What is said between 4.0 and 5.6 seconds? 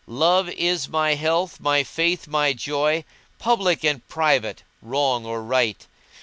private, wrong or